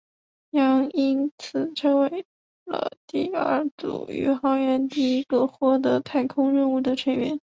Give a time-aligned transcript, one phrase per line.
[0.49, 2.25] 杨因此成为
[2.65, 7.39] 了第二组宇航员第一个获得太空任务的成员。